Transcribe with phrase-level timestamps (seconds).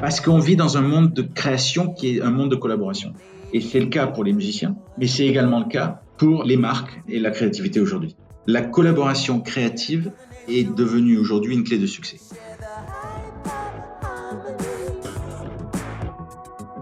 [0.00, 3.12] Parce qu'on vit dans un monde de création qui est un monde de collaboration.
[3.52, 7.00] Et c'est le cas pour les musiciens, mais c'est également le cas pour les marques
[7.08, 8.16] et la créativité aujourd'hui.
[8.46, 10.12] La collaboration créative
[10.48, 12.18] est devenue aujourd'hui une clé de succès.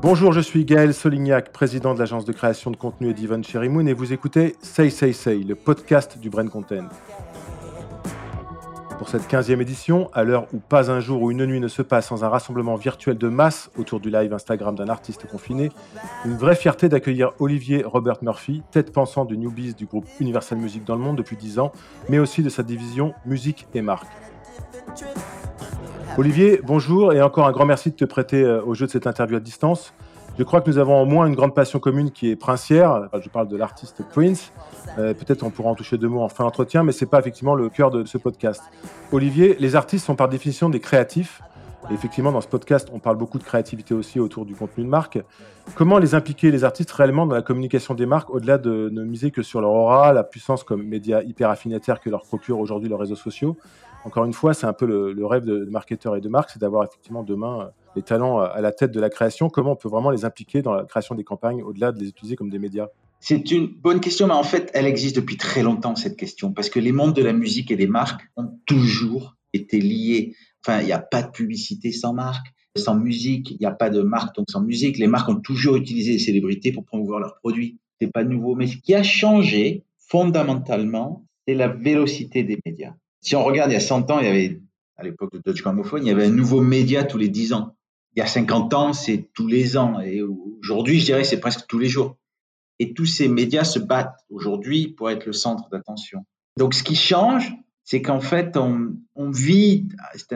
[0.05, 3.89] Bonjour, je suis Gaël Solignac, président de l'agence de création de contenu et d'Ivan Cherimoun,
[3.89, 6.90] et vous écoutez Say Say Say, le podcast du Brain Content.
[8.99, 11.80] Pour cette 15e édition, à l'heure où pas un jour ou une nuit ne se
[11.80, 15.71] passe sans un rassemblement virtuel de masse autour du live Instagram d'un artiste confiné,
[16.27, 20.85] une vraie fierté d'accueillir Olivier Robert Murphy, tête pensante du Newbies du groupe Universal Music
[20.85, 21.72] dans le monde depuis 10 ans,
[22.11, 24.13] mais aussi de sa division musique et marque.
[26.17, 29.09] Olivier, bonjour et encore un grand merci de te prêter euh, au jeu de cette
[29.09, 29.93] interview à distance.
[30.39, 33.09] Je crois que nous avons au moins une grande passion commune qui est princière.
[33.20, 34.53] je parle de l'artiste Prince.
[34.98, 37.19] Euh, peut-être on pourra en toucher deux mots en fin d'entretien, mais ce n'est pas
[37.19, 38.62] effectivement le cœur de ce podcast.
[39.11, 41.42] Olivier, les artistes sont par définition des créatifs.
[41.91, 44.88] Et effectivement, dans ce podcast, on parle beaucoup de créativité aussi autour du contenu de
[44.88, 45.19] marque.
[45.75, 49.31] Comment les impliquer, les artistes, réellement dans la communication des marques, au-delà de ne miser
[49.31, 53.00] que sur leur aura, la puissance comme média hyper affinitaire que leur procurent aujourd'hui leurs
[53.00, 53.56] réseaux sociaux?
[54.05, 56.84] Encore une fois, c'est un peu le, rêve de, marketeurs et de marques, c'est d'avoir
[56.84, 59.48] effectivement demain euh, les talents euh, à la tête de la création.
[59.48, 62.36] Comment on peut vraiment les impliquer dans la création des campagnes au-delà de les utiliser
[62.36, 62.88] comme des médias?
[63.20, 66.69] C'est une bonne question, mais en fait, elle existe depuis très longtemps, cette question, parce
[66.69, 70.34] que les mondes de la musique et des marques ont toujours été liés.
[70.62, 73.88] Enfin, il n'y a pas de publicité sans marque, sans musique, il n'y a pas
[73.88, 74.98] de marque donc sans musique.
[74.98, 77.78] Les marques ont toujours utilisé les célébrités pour promouvoir leurs produits.
[78.00, 78.55] C'est pas nouveau.
[78.56, 82.94] Mais ce qui a changé fondamentalement, c'est la vélocité des médias.
[83.25, 84.61] Si on regarde il y a 100 ans, il y avait,
[84.97, 87.75] à l'époque de Dutch Gramophone, il y avait un nouveau média tous les 10 ans.
[88.14, 89.98] Il y a 50 ans, c'est tous les ans.
[89.98, 92.19] Et aujourd'hui, je dirais, c'est presque tous les jours.
[92.78, 96.27] Et tous ces médias se battent aujourd'hui pour être le centre d'attention.
[96.58, 97.50] Donc, ce qui change,
[97.83, 99.88] c'est qu'en fait, on, on vit,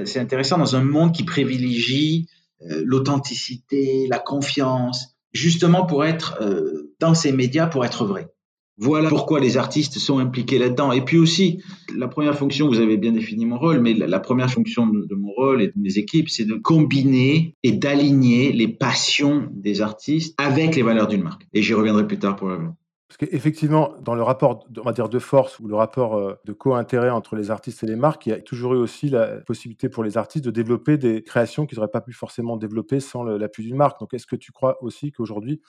[0.04, 2.26] c'est intéressant, dans un monde qui privilégie
[2.62, 8.32] euh, l'authenticité, la confiance, justement pour être euh, dans ces médias, pour être vrai.
[8.80, 10.92] Voilà pourquoi les artistes sont impliqués là-dedans.
[10.92, 11.60] Et puis aussi,
[11.96, 15.32] la première fonction, vous avez bien défini mon rôle, mais la, première fonction de, mon
[15.32, 20.76] rôle et de mes équipes, c'est de combiner et d'aligner les passions des artistes avec
[20.76, 21.42] les valeurs d'une marque.
[21.52, 22.76] Et j'y reviendrai plus tard probablement.
[23.08, 27.08] Parce qu'effectivement, dans le rapport, on va de force ou le rapport euh, de co-intérêt
[27.08, 30.04] entre les artistes et les marques, il y a toujours eu aussi la possibilité pour
[30.04, 33.76] les artistes de développer des créations qu'ils n'auraient pas pu forcément développer sans l'appui d'une
[33.76, 33.98] marque.
[33.98, 35.62] Donc, est-ce que tu crois aussi qu'aujourd'hui,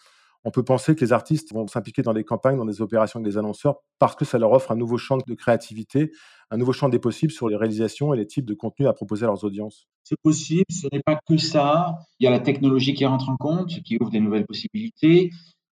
[0.43, 3.31] on peut penser que les artistes vont s'impliquer dans des campagnes, dans des opérations avec
[3.31, 6.11] des annonceurs, parce que ça leur offre un nouveau champ de créativité,
[6.49, 9.25] un nouveau champ des possibles sur les réalisations et les types de contenus à proposer
[9.25, 9.87] à leurs audiences.
[10.03, 11.95] C'est possible, ce n'est pas que ça.
[12.19, 15.29] Il y a la technologie qui rentre en compte, qui ouvre des nouvelles possibilités.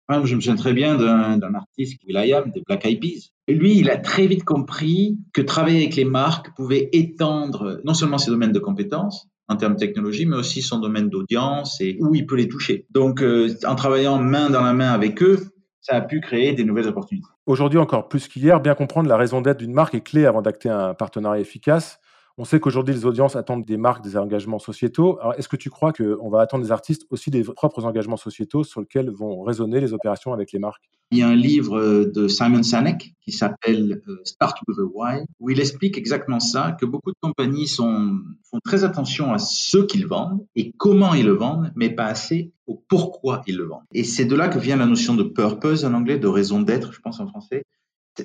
[0.09, 3.31] je me souviens très bien d'un artiste, Will.i.am, des Black Eyed Peas.
[3.49, 8.19] Lui, il a très vite compris que travailler avec les marques pouvait étendre non seulement
[8.19, 12.15] ses domaines de compétences, en termes de technologie, mais aussi son domaine d'audience et où
[12.15, 12.87] il peut les toucher.
[12.91, 15.39] Donc, euh, en travaillant main dans la main avec eux,
[15.81, 17.27] ça a pu créer des nouvelles opportunités.
[17.47, 20.69] Aujourd'hui, encore plus qu'hier, bien comprendre la raison d'être d'une marque est clé avant d'acter
[20.69, 21.99] un partenariat efficace.
[22.39, 25.19] On sait qu'aujourd'hui, les audiences attendent des marques, des engagements sociétaux.
[25.21, 28.65] Alors, est-ce que tu crois qu'on va attendre des artistes aussi des propres engagements sociétaux
[28.65, 30.91] sur lesquels vont résonner les opérations avec les marques?
[31.11, 34.83] Il y a un livre euh, de Simon Sinek qui s'appelle euh, Start with a
[34.83, 39.79] Why, où il explique exactement ça, que beaucoup de compagnies font très attention à ce
[39.79, 43.85] qu'ils vendent et comment ils le vendent, mais pas assez au pourquoi ils le vendent.
[43.93, 46.95] Et c'est de là que vient la notion de purpose en anglais, de raison d'être,
[46.95, 47.65] je pense en français.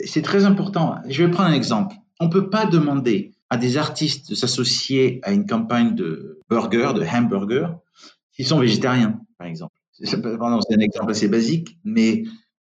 [0.06, 0.96] C'est très important.
[1.09, 1.96] Je vais prendre un exemple.
[2.19, 6.91] On ne peut pas demander à des artistes de s'associer à une campagne de burger,
[6.96, 7.78] de hamburger,
[8.31, 9.74] s'ils sont végétariens, par exemple.
[9.94, 12.24] C'est un exemple assez basique, mais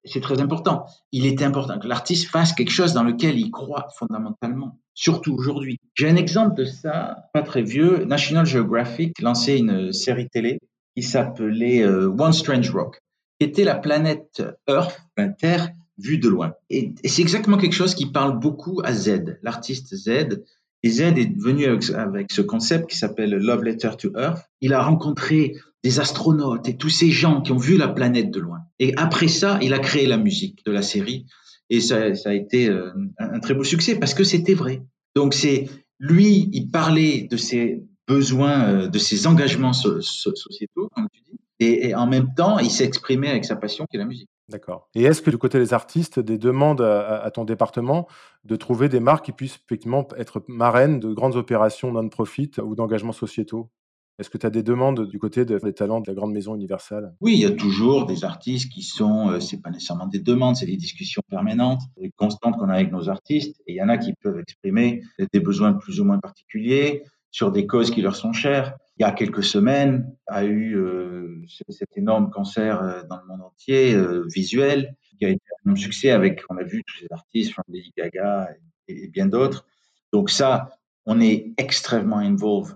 [0.03, 0.85] c'est très important.
[1.11, 5.79] Il est important que l'artiste fasse quelque chose dans lequel il croit fondamentalement, surtout aujourd'hui.
[5.95, 8.05] J'ai un exemple de ça, pas très vieux.
[8.05, 10.59] National Geographic lançait une série télé
[10.95, 12.99] qui s'appelait euh, One Strange Rock,
[13.39, 16.53] qui était la planète Earth, la Terre, vue de loin.
[16.69, 20.43] Et, et c'est exactement quelque chose qui parle beaucoup à Z, l'artiste Z,
[20.89, 24.39] Z est venu avec, ce concept qui s'appelle Love Letter to Earth.
[24.61, 28.39] Il a rencontré des astronautes et tous ces gens qui ont vu la planète de
[28.39, 28.59] loin.
[28.79, 31.25] Et après ça, il a créé la musique de la série.
[31.69, 34.83] Et ça, a été euh, un, très beau succès parce que c'était vrai.
[35.15, 35.67] Donc c'est
[35.99, 41.89] lui, il parlait de ses besoins, euh, de ses engagements sociétaux, comme tu dis, et,
[41.89, 44.29] et en même temps, il exprimé avec sa passion qui est la musique.
[44.47, 44.89] D'accord.
[44.93, 48.07] Et est-ce que du côté des artistes, des demandes à, ton département
[48.43, 53.11] de trouver des marques qui puissent effectivement être marraines de grandes opérations non-profit ou d'engagements
[53.11, 53.71] sociétaux?
[54.17, 57.13] Est-ce que tu as des demandes du côté des talents de la grande maison Universal
[57.19, 60.55] Oui, il y a toujours des artistes qui sont, euh, c'est pas nécessairement des demandes,
[60.55, 63.61] c'est des discussions permanentes et constantes qu'on a avec nos artistes.
[63.67, 65.01] Et il y en a qui peuvent exprimer
[65.33, 68.77] des besoins plus ou moins particuliers sur des causes qui leur sont chères.
[68.97, 73.41] Il y a quelques semaines, a eu euh, cet énorme cancer euh, dans le monde
[73.41, 77.53] entier, euh, visuel, qui a été un succès avec, on a vu tous ces artistes,
[77.67, 78.49] Lady Gaga
[78.87, 79.65] et, bien d'autres.
[80.13, 80.69] Donc ça,
[81.05, 82.75] on est extrêmement involved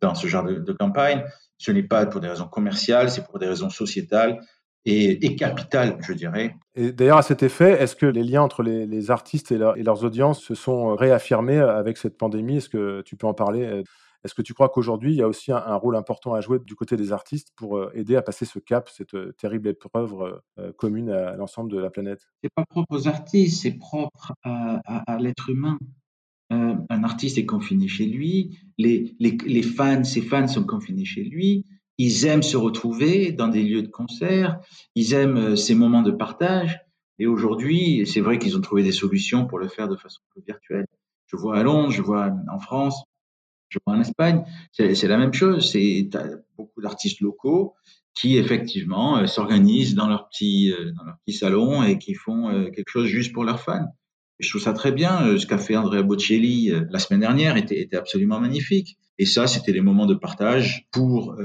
[0.00, 1.24] dans ce genre de, campagne.
[1.58, 4.40] Ce n'est pas pour des raisons commerciales, c'est pour des raisons sociétales
[4.84, 6.54] et, capitales, je dirais.
[6.76, 10.04] Et d'ailleurs, à cet effet, est-ce que les liens entre les, artistes et, et, leurs
[10.04, 12.58] audiences se sont réaffirmés avec cette pandémie?
[12.58, 13.82] Est-ce que tu peux en parler?
[14.24, 16.74] Est-ce que tu crois qu'aujourd'hui, il y a aussi un, rôle important à jouer du
[16.74, 20.72] côté des artistes pour euh, aider à passer ce cap, cette euh, terrible épreuve euh,
[20.72, 22.26] commune à l'ensemble de la planète?
[22.42, 25.78] C'est pas propre aux artistes, c'est propre à, l'être humain.
[26.50, 31.66] un artiste est confiné chez lui, les, les, fans, ses fans sont confinés chez lui,
[31.98, 34.60] ils aiment se retrouver dans des lieux de concert,
[34.94, 36.80] ils aiment ces moments de partage.
[37.18, 40.86] Et aujourd'hui, c'est vrai qu'ils ont trouvé des solutions pour le faire de façon virtuelle.
[41.26, 43.02] Je vois à Londres, je vois en France,
[43.86, 44.42] en Espagne,
[44.72, 45.70] c'est la même chose.
[45.72, 46.08] C'est
[46.56, 47.74] beaucoup d'artistes locaux
[48.16, 52.48] qui effectivement euh, s'organisent dans leur petit euh, dans leur petit salon et qui font
[52.48, 53.86] euh, quelque chose juste pour leurs fans.
[54.40, 55.38] je trouve ça très bien.
[55.38, 58.96] Ce qu'a fait Andrea Bocelli la semaine dernière était, était absolument magnifique.
[59.18, 61.38] Et ça, c'était des moments de partage pour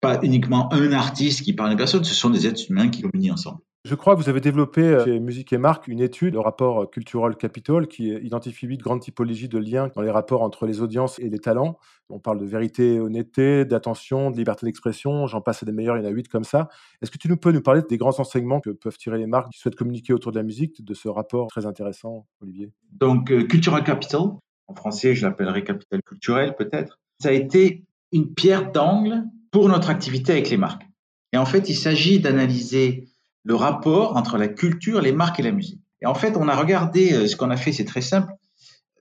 [0.00, 3.02] pas uniquement un artiste qui parle à une personne, ce sont des êtres humains qui
[3.02, 3.60] communient ensemble.
[3.84, 6.82] Je crois que vous avez développé euh, chez Musique et Marque une étude, le rapport
[6.82, 10.82] euh, Cultural Capital, qui identifie huit grandes typologies de liens dans les rapports entre les
[10.82, 11.78] audiences et les talents.
[12.10, 16.02] On parle de vérité, honnêteté, d'attention, de liberté d'expression, j'en passe à des meilleurs, il
[16.02, 16.68] y en a huit comme ça.
[17.02, 19.58] Est-ce que tu peux nous parler des grands enseignements que peuvent tirer les marques qui
[19.58, 22.72] souhaitent communiquer autour de la musique de ce rapport très intéressant, Olivier?
[22.92, 24.20] Donc, euh, Cultural Capital,
[24.66, 29.88] en français, je l'appellerais capital culturel peut-être, ça a été une pierre d'angle pour notre
[29.88, 30.86] activité avec les marques.
[31.32, 33.06] Et en fait, il s'agit d'analyser
[33.48, 35.80] le rapport entre la culture, les marques et la musique.
[36.02, 38.30] Et en fait, on a regardé, euh, ce qu'on a fait, c'est très simple.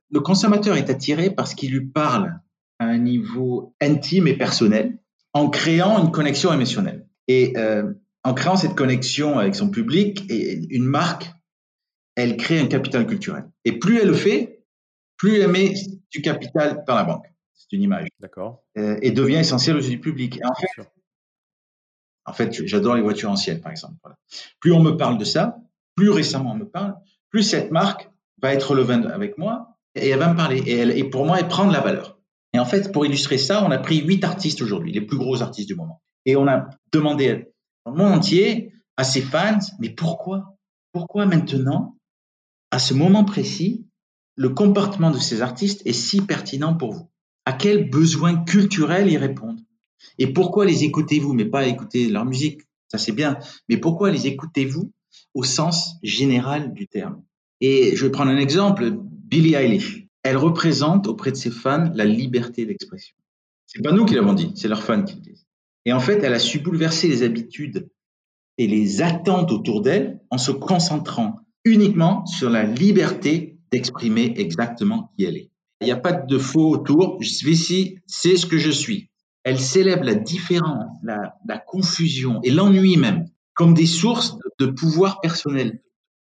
[0.10, 2.40] Le consommateur est attiré parce qu'il lui parle
[2.80, 5.00] à un niveau intime et personnel
[5.34, 7.06] en créant une connexion émotionnelle.
[7.28, 7.92] Et euh,
[8.24, 11.30] en créant cette connexion avec son public, et une marque,
[12.16, 13.44] elle crée un capital culturel.
[13.66, 14.64] Et plus elle le fait,
[15.18, 15.74] plus elle met
[16.10, 17.26] du capital dans la banque.
[17.54, 18.08] C'est une image.
[18.22, 18.64] D'accord.
[18.78, 20.38] Euh, et devient essentielle aux yeux du public.
[20.38, 20.90] Et en fait,
[22.28, 23.98] en fait, j'adore les voitures anciennes, par exemple.
[24.60, 25.58] Plus on me parle de ça,
[25.96, 26.96] plus récemment on me parle,
[27.30, 30.62] plus cette marque va être relevant avec moi et elle va me parler.
[30.68, 32.20] Et, pour moi, elle prend de la valeur.
[32.54, 35.42] Et en fait, pour illustrer ça, on a pris huit artistes aujourd'hui, les plus gros
[35.42, 36.02] artistes du moment.
[36.26, 37.48] Et on a demandé
[37.86, 40.58] dans monde entier à ses fans, mais pourquoi?
[40.92, 41.98] Pourquoi maintenant,
[42.72, 43.88] à ce moment précis,
[44.36, 47.10] le comportement de ces artistes est si pertinent pour vous?
[47.46, 49.57] À quels besoins culturels ils répondent?
[50.18, 52.62] Et pourquoi les écoutez-vous, mais pas écouter leur musique?
[52.88, 53.38] Ça c'est bien.
[53.70, 54.92] Mais pourquoi les écoutez-vous
[55.34, 57.24] au sens général du terme?
[57.62, 58.94] Et je vais prendre un exemple.
[59.02, 60.06] Billie Eilish.
[60.24, 63.16] Elle représente auprès de ses fans la liberté d'expression.
[63.66, 65.46] C'est pas nous qui l'avons dit, c'est leurs fans qui le disent.
[65.86, 67.90] Et en fait, elle a su bouleverser les habitudes
[68.58, 75.26] et les attentes autour d'elle en se concentrant uniquement sur la liberté d'exprimer exactement qui
[75.26, 75.52] elle est.
[75.82, 77.18] Il n'y a pas de faux autour.
[77.22, 79.10] Je suis ici, c'est ce que je suis
[79.48, 85.82] elle célèbre la différence, la, confusion et l'ennui même comme des sources de pouvoir personnel.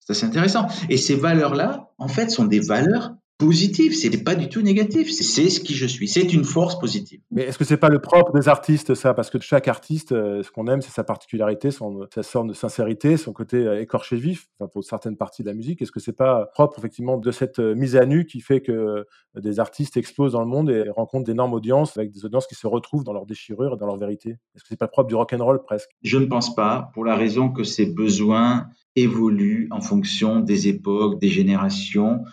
[0.02, 0.68] C'est intéressant.
[0.90, 5.50] Et ces valeurs-là, en fait, sont des valeurs positif, c'est pas du tout négatif, c'est
[5.50, 7.20] ce qui je suis, c'est une force positive.
[7.32, 9.14] Mais est-ce que c'est pas le propre des artistes ça?
[9.14, 12.54] Parce que chaque artiste, euh, ce qu'on aime, c'est sa particularité, son, sa sorte de
[12.54, 15.82] sincérité, son côté euh, écorché vif, enfin, pour certaines parties de la musique.
[15.82, 19.06] Est-ce que c'est pas propre effectivement de cette euh, mise à nu qui fait que
[19.36, 22.68] des artistes explosent dans le monde et rencontrent d'énormes audiences avec des audiences qui se
[22.68, 24.30] retrouvent dans leur déchirure et dans leur vérité?
[24.30, 25.90] Est-ce que c'est pas propre du rock and roll presque?
[26.04, 31.20] Je ne pense pas, pour la raison que ces besoins évoluent en fonction des époques,
[31.20, 32.24] des générations.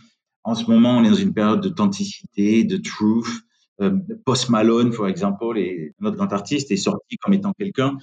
[0.44, 3.26] En ce moment, on est dans une période d'authenticité, de truth.
[3.80, 5.44] Euh, Post Malone, par exemple,
[6.00, 7.96] notre grand artiste, est sorti comme étant quelqu'un.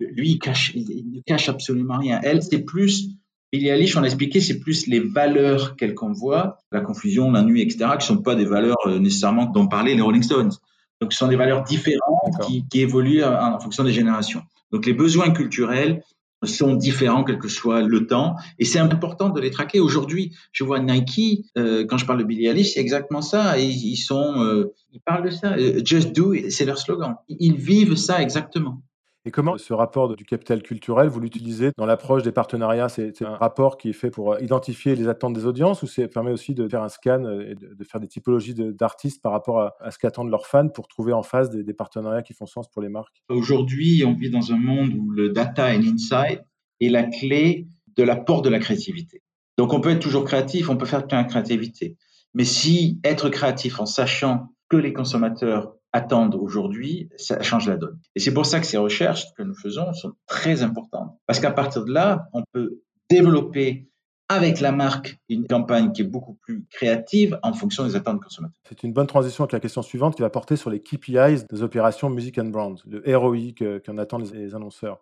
[0.00, 2.20] Lui, il, cache, il, ne cache absolument rien.
[2.22, 3.10] Elle, c'est plus,
[3.52, 7.62] Billie Eilish, on a expliqué, c'est plus les valeurs qu'elle convoit, la confusion, la nuit,
[7.62, 10.52] etc., qui sont pas des valeurs euh, nécessairement dont parlaient les Rolling Stones.
[11.00, 14.42] Donc, ce sont des valeurs différentes qui, qui, évoluent en, en fonction des générations.
[14.72, 16.02] Donc, les besoins culturels
[16.46, 19.80] sont différents quel que soit le temps et c'est important de les traquer.
[19.80, 23.58] Aujourd'hui, je vois Nike euh, quand je parle de Billie Eilish, c'est exactement ça.
[23.58, 25.54] Ils, sont, euh, ils parlent de ça.
[25.54, 27.16] Euh, Just do, c'est leur slogan.
[27.28, 28.82] Ils vivent ça exactement.
[29.26, 32.90] Et comment ce rapport du capital culturel, vous l'utilisez dans l'approche des partenariats?
[32.90, 36.30] C'est un rapport qui est fait pour identifier les attentes des audiences ou ça permet
[36.30, 39.98] aussi de faire un scan et de, faire des typologies d'artistes par rapport à, ce
[39.98, 42.90] qu'attendent leurs fans pour trouver en face des, des partenariats qui font sens pour les
[42.90, 43.22] marques?
[43.30, 46.42] Aujourd'hui, on vit dans un monde où le data and insight
[46.82, 47.66] est la clé
[47.96, 49.22] de l'apport de la créativité.
[49.56, 51.96] Donc on peut être toujours créatif, on peut faire plein de créativité.
[52.34, 57.98] Mais si être créatif en sachant que les consommateurs attendent aujourd'hui, ça change la donne.
[58.16, 61.16] Et c'est pour ça que ces recherches que nous faisons sont très importantes.
[61.26, 63.88] Parce qu'à partir de là, on peut développer
[64.28, 68.60] avec la marque une campagne qui est beaucoup plus créative en fonction des attentes consommateurs.
[68.68, 71.62] C'est une bonne transition avec la question suivante qui va porter sur les KPIs des
[71.62, 73.52] opérations Music and Brand, le ROI
[73.86, 75.00] qu'en attendent les annonceurs.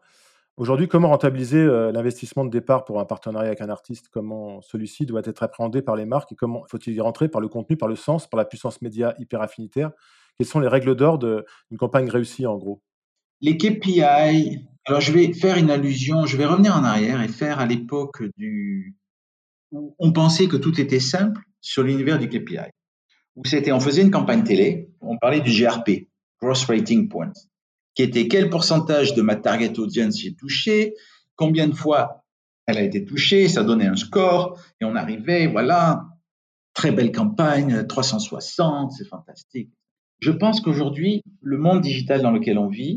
[0.59, 4.09] Aujourd'hui, comment rentabiliser euh, l'investissement de départ pour un partenariat avec un artiste?
[4.13, 7.49] Comment celui-ci doit être appréhendé par les marques et comment faut-il y rentrer par le
[7.49, 9.93] contenu, par le sens, par la puissance média hyper affinitaire?
[10.43, 12.83] Quelles sont les règles d'or d'une campagne réussie en gros?
[13.41, 17.61] Les KPI, alors je vais faire une allusion, je vais revenir en arrière et faire
[17.61, 18.97] à l'époque du
[19.71, 22.73] où on pensait que tout était simple sur l'univers du KPI.
[23.37, 26.09] Où c'était, on faisait une campagne télé, on parlait du GRP,
[26.41, 27.33] Gross Rating Points
[27.95, 30.95] qui était quel pourcentage de ma target audience j'ai touché,
[31.37, 32.25] combien de fois
[32.67, 36.07] elle a été touchée, ça donnait un score, et on arrivait, voilà,
[36.75, 39.71] très belle campagne, 360, c'est fantastique.
[40.23, 42.97] Je pense qu'aujourd'hui, le monde digital dans lequel on vit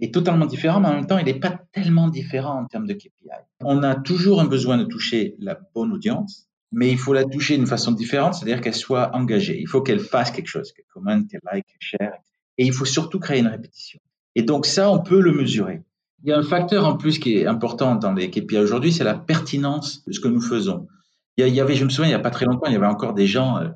[0.00, 2.92] est totalement différent, mais en même temps, il n'est pas tellement différent en termes de
[2.92, 3.30] KPI.
[3.60, 7.56] On a toujours un besoin de toucher la bonne audience, mais il faut la toucher
[7.56, 9.60] d'une façon différente, c'est-à-dire qu'elle soit engagée.
[9.60, 12.18] Il faut qu'elle fasse quelque chose, qu'elle commente, qu'elle like, qu'elle share.
[12.58, 14.00] Et il faut surtout créer une répétition.
[14.34, 15.82] Et donc ça, on peut le mesurer.
[16.24, 19.04] Il y a un facteur en plus qui est important dans les KPI aujourd'hui, c'est
[19.04, 20.88] la pertinence de ce que nous faisons.
[21.36, 22.86] Il y avait, je me souviens, il n'y a pas très longtemps, il y avait
[22.86, 23.68] encore des gens, euh,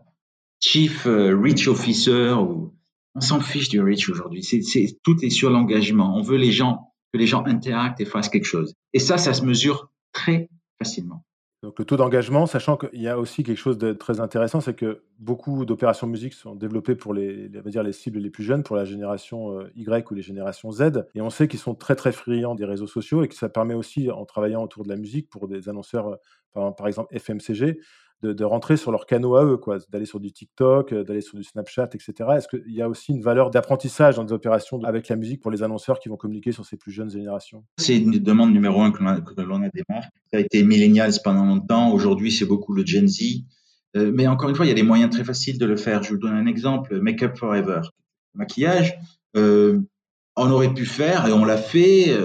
[0.58, 2.74] Chief euh, Reach Officer, ou,
[3.14, 4.42] on s'en fiche du Reach aujourd'hui.
[4.42, 6.16] C'est, tout est sur l'engagement.
[6.16, 8.74] On veut les gens, que les gens interactent et fassent quelque chose.
[8.92, 10.48] Et ça, ça se mesure très
[10.78, 11.24] facilement.
[11.62, 14.72] Donc le taux d'engagement, sachant qu'il y a aussi quelque chose de très intéressant, c'est
[14.72, 18.76] que beaucoup d'opérations musique sont développées pour les, dire les cibles les plus jeunes, pour
[18.76, 21.04] la génération euh, Y ou les générations Z.
[21.14, 23.74] Et on sait qu'ils sont très très friands des réseaux sociaux et que ça permet
[23.74, 26.16] aussi, en travaillant autour de la musique, pour des annonceurs,
[26.56, 27.78] euh, par exemple FMCG,
[28.22, 31.38] de, rentrer sur leurs canaux à eux, quoi, d'aller sur du TikTok, euh, d'aller sur
[31.38, 32.12] du Snapchat, etc.
[32.36, 35.50] Est-ce qu'il y a aussi une valeur d'apprentissage dans des opérations avec la musique pour
[35.50, 37.64] les annonceurs qui vont communiquer sur ces plus jeunes générations?
[37.78, 40.10] C'est une demande numéro un que l'on a, marques.
[40.32, 41.92] Ça a été millennials pendant longtemps.
[41.92, 43.44] Aujourd'hui, c'est beaucoup le Gen Z.
[43.96, 46.02] Euh, mais encore une fois, il y a des moyens très faciles de le faire.
[46.02, 47.00] Je vous donne un exemple.
[47.00, 47.80] Make Up Forever.
[48.34, 48.96] Maquillage,
[49.36, 49.80] euh,
[50.36, 52.16] on aurait pu faire, et on l'a fait,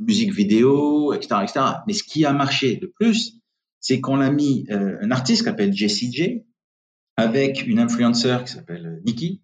[0.00, 1.60] musique vidéo, etc., etc.
[1.86, 3.41] Mais ce qui a marché le plus,
[3.82, 6.44] c'est qu'on a mis euh, un artiste qui s'appelle Jessie J
[7.16, 9.42] avec une influenceur qui s'appelle euh, Nikki.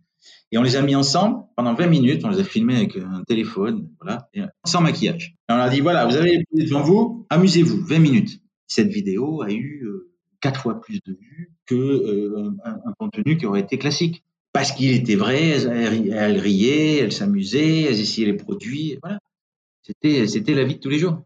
[0.52, 2.24] Et on les a mis ensemble pendant 20 minutes.
[2.24, 4.30] On les a filmés avec un téléphone, voilà,
[4.64, 5.36] sans maquillage.
[5.48, 8.40] Et on leur a dit voilà, vous avez les devant vous, amusez-vous, 20 minutes.
[8.66, 13.60] Cette vidéo a eu euh, quatre fois plus de vues que un, contenu qui aurait
[13.60, 14.22] été classique.
[14.52, 18.98] Parce qu'il était vrai, elles, riaient, elles s'amusaient, elles essayaient les produits.
[19.02, 19.18] Voilà.
[19.82, 21.22] C'était la vie de tous les jours.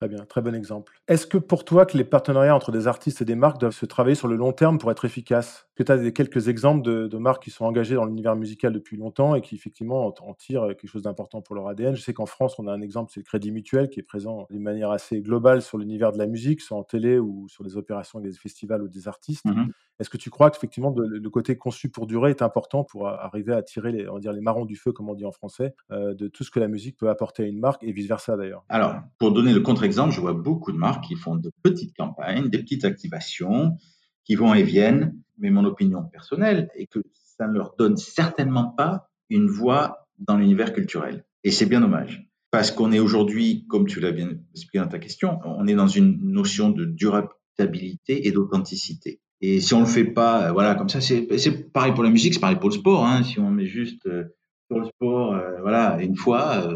[0.00, 0.97] Très bien, très bon exemple.
[1.08, 3.86] Est-ce que pour toi, que les partenariats entre des artistes et des marques doivent se
[3.86, 5.66] travailler sur le long terme pour être efficaces?
[5.70, 8.74] Est-ce que tu as des, quelques exemples de, marques qui sont engagées dans l'univers musical
[8.74, 12.12] depuis longtemps et qui effectivement en, tirent quelque chose d'important pour leur ADN Je sais
[12.12, 14.90] qu'en France, on a un exemple, c'est le Crédit Mutuel qui est présent d'une manière
[14.90, 18.32] assez globale sur l'univers de la musique, soit en télé ou sur des opérations des
[18.32, 19.46] festivals ou des artistes.
[19.46, 19.68] Mmh
[20.00, 23.62] Est-ce que tu crois qu'effectivement le, côté conçu pour durer est important pour arriver à
[23.62, 26.28] tirer les, on dire, les marrons du feu, comme on dit en français, euh, de
[26.28, 28.62] tout ce que la musique peut apporter à une marque et vice-versa d'ailleurs?
[28.68, 31.96] Alors, pour donner le contre exemple, je vois beaucoup de marques qui font de petites
[31.96, 33.76] campagnes, des petites activations,
[34.24, 38.66] qui vont et viennent, mais mon opinion personnelle est que ça ne leur donne certainement
[38.66, 41.24] pas une voix dans l'univers culturel.
[41.44, 42.28] Et c'est bien dommage.
[42.50, 45.86] Parce qu'on est aujourd'hui, comme tu l'as bien expliqué dans ta question, on est dans
[45.86, 49.20] une notion de durabilité et d'authenticité.
[49.40, 52.34] Et si on le fait pas, euh, voilà, comme ça, c'est pareil pour la musique,
[52.34, 53.06] c'est pareil pour le sport.
[53.06, 53.22] Hein.
[53.22, 54.24] Si on met juste euh,
[54.68, 56.68] sur le sport, euh, voilà, une fois,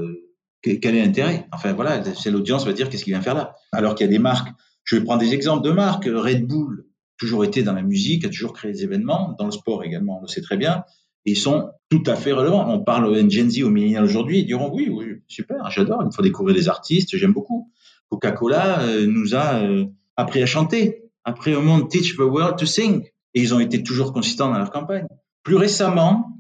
[0.63, 1.47] quel est l'intérêt?
[1.53, 3.55] Enfin voilà, c'est l'audience va dire qu'est-ce qu'il vient faire là.
[3.73, 4.49] Alors qu'il y a des marques,
[4.85, 6.05] je vais prendre des exemples de marques.
[6.05, 6.87] Red Bull,
[7.19, 10.23] toujours été dans la musique, a toujours créé des événements, dans le sport également, on
[10.23, 10.85] le sait très bien.
[11.25, 12.69] ils sont tout à fait relevants.
[12.69, 16.15] On parle au Gen Z, aux millénials aujourd'hui, ils diront oui, oui, super, j'adore, il
[16.15, 17.71] faut découvrir des artistes, j'aime beaucoup.
[18.11, 22.67] Coca-Cola euh, nous a euh, appris à chanter, appris au monde Teach the World to
[22.67, 23.05] Sing.
[23.35, 25.07] Et ils ont été toujours consistants dans leur campagne.
[25.43, 26.32] Plus récemment,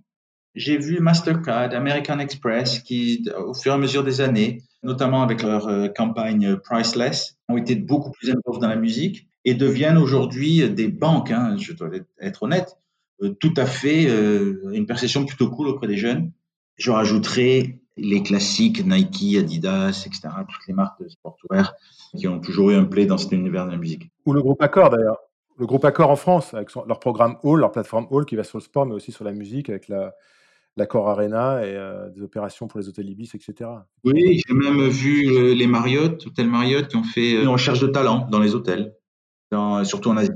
[0.54, 5.42] j'ai vu Mastercard, American Express, qui, au fur et à mesure des années, notamment avec
[5.42, 10.68] leur euh, campagne Priceless, ont été beaucoup plus importants dans la musique et deviennent aujourd'hui
[10.70, 11.88] des banques, hein, je dois
[12.20, 12.76] être honnête,
[13.22, 16.32] euh, tout à fait euh, une perception plutôt cool auprès des jeunes.
[16.76, 21.74] Je rajouterai les classiques Nike, Adidas, etc., toutes les marques de sportswear
[22.16, 24.10] qui ont toujours eu un play dans cet univers de la musique.
[24.26, 25.18] Ou le groupe Accor d'ailleurs.
[25.58, 28.58] Le groupe Accor en France, avec leur programme Hall, leur plateforme Hall qui va sur
[28.58, 30.14] le sport, mais aussi sur la musique, avec la,
[30.76, 33.70] l'Accor Arena et euh, des opérations pour les hôtels Ibis, etc.
[34.04, 37.80] Oui, j'ai même vu euh, les Marriott, hôtels Marriott, qui ont fait euh, une recherche
[37.80, 38.94] de talent dans les hôtels,
[39.84, 40.30] surtout en Asie,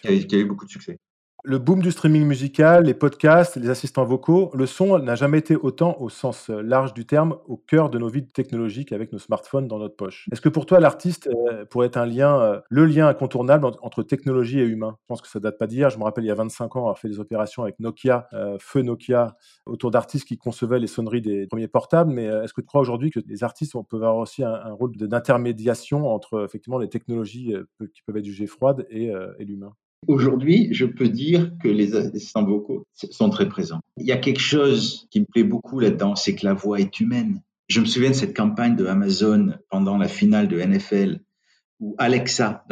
[0.00, 0.98] qui a eu beaucoup de succès.
[1.44, 5.56] Le boom du streaming musical, les podcasts, les assistants vocaux, le son n'a jamais été
[5.56, 9.66] autant au sens large du terme au cœur de nos vies technologiques avec nos smartphones
[9.66, 10.28] dans notre poche.
[10.30, 14.04] Est-ce que pour toi l'artiste euh, pourrait être un lien, euh, le lien incontournable entre
[14.04, 14.96] technologie et humain?
[15.00, 15.90] Je pense que ça date pas d'hier.
[15.90, 18.56] Je me rappelle il y a 25 ans avoir fait des opérations avec Nokia, euh,
[18.60, 22.12] feu Nokia, autour d'artistes qui concevaient les sonneries des premiers portables.
[22.12, 26.08] Mais est-ce que tu crois aujourd'hui que les artistes peuvent avoir aussi un, rôle d'intermédiation
[26.08, 27.52] entre effectivement les technologies
[27.92, 29.74] qui peuvent être jugées froides et l'humain?
[30.08, 33.80] Aujourd'hui, je peux dire que les assistants vocaux sont très présents.
[33.98, 36.98] Il y a quelque chose qui me plaît beaucoup là-dedans, c'est que la voix est
[36.98, 37.40] humaine.
[37.68, 41.20] Je me souviens de cette campagne de Amazon pendant la finale de NFL
[41.80, 42.64] où Alexa,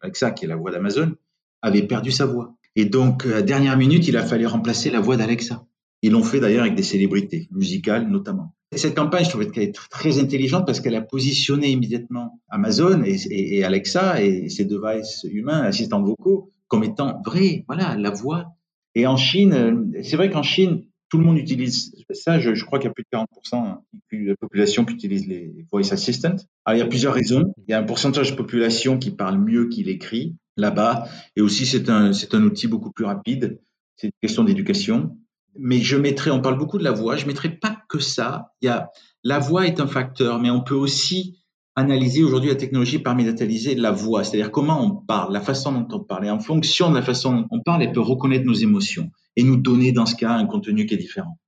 [0.00, 1.14] Alexa qui est la voix d'Amazon,
[1.62, 2.54] avait perdu sa voix.
[2.76, 5.64] Et donc, à dernière minute, il a fallu remplacer la voix d'Alexa.
[6.02, 8.54] Ils l'ont fait d'ailleurs avec des célébrités, musicales notamment.
[8.72, 13.16] Cette campagne, je trouvais qu'elle est très intelligente parce qu'elle a positionné immédiatement Amazon et,
[13.30, 18.46] et, Alexa et ses devices humains, assistants vocaux, comme étant vrai, voilà, la voix.
[18.94, 22.38] Et en Chine, euh, c'est vrai qu'en Chine, tout le monde utilise ça.
[22.40, 23.78] Je, crois qu'il y a plus de 40%
[24.12, 26.36] de la population qui utilise les voice assistants.
[26.64, 27.54] Alors, il y a plusieurs raisons.
[27.68, 31.06] Il y a un pourcentage de population qui parle mieux qu'il écrit là-bas.
[31.36, 33.60] Et aussi, c'est un, c'est un outil beaucoup plus rapide.
[33.96, 35.16] C'est une question d'éducation.
[35.56, 38.52] Mais je mettrai, on parle beaucoup de la voix, je mettrai pas que ça.
[38.60, 38.90] Il y a,
[39.22, 41.43] la voix est un facteur, mais on peut aussi
[41.76, 45.88] analyser aujourd'hui la technologie permet d'analyser la voix, c'est-à-dire comment on parle, la façon dont
[45.96, 46.26] on parle.
[46.26, 49.42] Et en fonction de la façon dont on parle, elle peut reconnaître nos émotions et
[49.42, 51.38] nous donner dans ce cas un contenu qui est différent.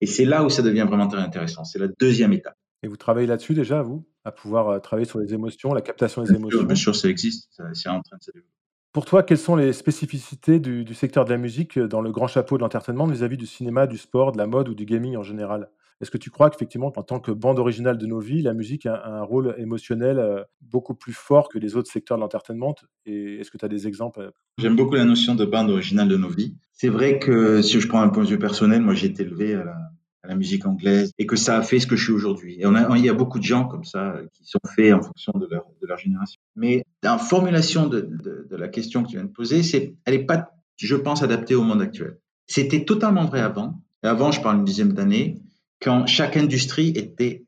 [0.00, 1.64] Et c'est là où ça devient vraiment très intéressant.
[1.64, 2.56] C'est la deuxième étape.
[2.82, 6.22] Et vous travaillez là-dessus déjà, vous, à pouvoir euh, travailler sur les émotions, la captation
[6.22, 6.62] des émotions?
[6.64, 8.52] Bien sûr, ça existe, c'est en train de se développer.
[8.92, 12.26] Pour toi, quelles sont les spécificités du, du secteur de la musique dans le grand
[12.26, 15.22] chapeau de l'entertainment vis-à-vis du cinéma, du sport, de la mode ou du gaming en
[15.22, 15.70] général?
[16.00, 18.84] Est-ce que tu crois qu'effectivement, en tant que bande originale de nos vies, la musique
[18.86, 22.74] a un rôle émotionnel euh, beaucoup plus fort que les autres secteurs de l'entertainment?
[23.06, 24.30] Et est-ce que tu as des exemples euh?
[24.58, 26.54] J'aime beaucoup la notion de bande originale de nos vies.
[26.72, 29.54] C'est vrai que si je prends un point de vue personnel, moi j'ai été élevé
[29.54, 32.54] à la, musique anglaise et que ça a fait ce que je suis aujourd'hui.
[32.54, 35.46] Et il y a beaucoup de gens comme ça qui sont faits en fonction de
[35.48, 36.40] leur, génération.
[36.56, 40.50] Mais la formulation de, la question que tu viens de poser, c'est, elle n'est pas,
[40.78, 42.18] je pense, adaptée au monde actuel.
[42.48, 43.80] C'était totalement vrai avant.
[44.02, 45.40] Avant, je parle une dizaine d'années,
[45.86, 47.46] quand chaque industrie était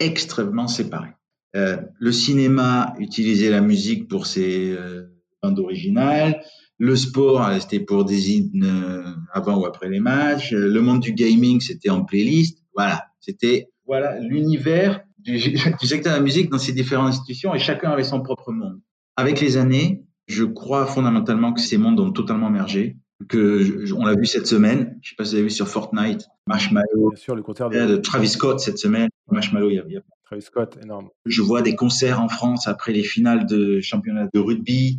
[0.00, 1.12] extrêmement séparée.
[1.54, 5.02] Euh, le cinéma utilisait la musique pour ses euh,
[5.42, 6.42] bandes originales,
[6.78, 11.60] le sport c'était pour des hymnes avant ou après les matchs, le monde du gaming
[11.60, 12.64] c'était en playlist.
[12.74, 15.38] Voilà, c'était voilà l'univers du,
[15.82, 18.80] secteur de la musique dans ces différentes institutions et chacun avait son propre monde.
[19.16, 22.96] Avec les années, je crois fondamentalement que ces mondes ont totalement mergé
[23.28, 24.98] que on l'a vu cette semaine.
[25.02, 27.10] Je sais pas si vous avez vu sur Fortnite, Marshmallow.
[27.10, 27.96] Bien sûr, le concert de...
[27.96, 29.08] Travis Scott cette semaine.
[29.30, 31.08] Marshmallow, il y, a, Travis Scott, énorme.
[31.24, 34.98] Je vois des concerts en France après les finales de championnat de rugby.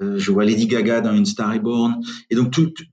[0.00, 2.00] Euh, je vois Lady Gaga dans une Star Reborn.
[2.30, 2.52] Et donc,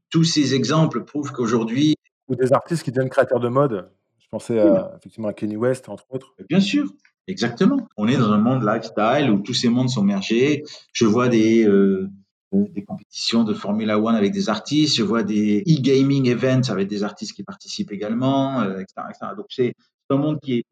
[0.10, 1.96] tous ces exemples prouvent qu'aujourd'hui.
[2.28, 3.90] Ou des artistes qui deviennent créateurs de mode.
[4.20, 6.34] Je pensais à, effectivement à Kenny West, entre autres.
[6.48, 6.86] Bien sûr,
[7.28, 7.88] exactement.
[7.98, 10.64] On est dans un monde lifestyle où tous ces mondes sont mergés.
[10.94, 11.68] Je vois des.
[11.68, 12.10] Euh,
[12.52, 17.04] des compétitions de Formula One avec des artistes, je vois des e-gaming events avec des
[17.04, 19.74] artistes qui participent également, euh, etc., Donc c'est
[20.10, 20.64] un monde qui est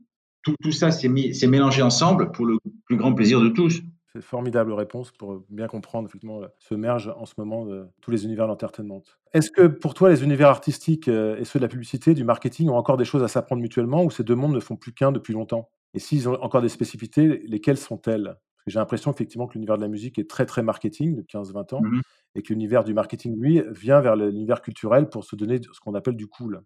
[0.43, 3.81] tout, ça s'est mélangé ensemble pour le plus grand plaisir de tous.
[4.13, 8.25] C'est formidable réponse pour bien comprendre effectivement se merge en ce moment de tous les
[8.25, 9.03] univers d'entertainment.
[9.33, 12.69] Est-ce que pour toi les univers artistiques euh, et ceux de la publicité, du marketing
[12.69, 15.11] ont encore des choses à s'apprendre mutuellement ou ces deux mondes ne font plus qu'un
[15.11, 15.69] depuis longtemps?
[15.93, 18.35] Et s'ils ont encore des spécificités, lesquelles sont-elles?
[18.69, 21.81] J'ai l'impression effectivement que l'univers de la musique est très très marketing depuis 15-20 ans
[21.81, 22.01] mmh
[22.35, 25.95] et que l'univers du marketing, lui, vient vers l'univers culturel pour se donner ce qu'on
[25.95, 26.61] appelle du cool.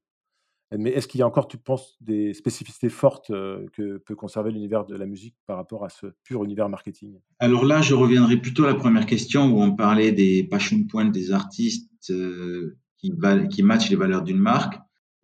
[0.77, 4.51] Mais est-ce qu'il y a encore, tu penses, des spécificités fortes euh, que peut conserver
[4.51, 7.19] l'univers de la musique par rapport à ce pur univers marketing?
[7.39, 11.05] Alors là, je reviendrai plutôt à la première question où on parlait des passion points
[11.05, 13.13] des artistes euh, qui,
[13.51, 14.75] qui matchent les valeurs d'une marque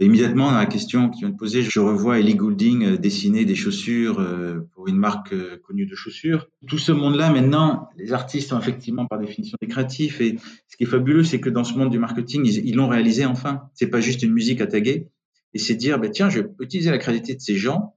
[0.06, 3.56] immédiatement, dans la question qui vient de poser, je revois Ellie Goulding euh, dessiner des
[3.56, 6.48] chaussures euh, pour une marque euh, connue de chaussures.
[6.68, 10.22] Tout ce monde-là, maintenant, les artistes sont effectivement par définition des créatifs.
[10.22, 13.26] Et ce qui est fabuleux, c'est que dans ce monde du marketing, ils l'ont réalisé
[13.26, 13.64] enfin.
[13.74, 15.10] C'est pas juste une musique à taguer.
[15.54, 17.96] Et c'est dire, ben, tiens, je vais utiliser la créativité de ces gens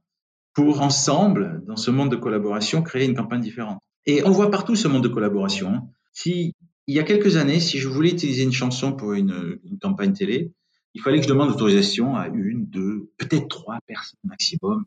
[0.55, 3.79] pour ensemble, dans ce monde de collaboration, créer une campagne différente.
[4.07, 5.69] Et on voit partout ce monde de collaboration.
[5.69, 5.87] Hein.
[6.13, 6.55] Si,
[6.89, 10.51] il y a quelques années, si je voulais utiliser une chanson pour une campagne télé,
[10.95, 14.85] il fallait que je demande l'autorisation à une, deux, peut-être trois personnes maximum.